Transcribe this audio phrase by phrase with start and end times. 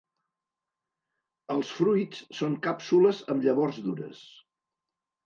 [1.55, 4.23] Els fruits són càpsules amb llavors dures.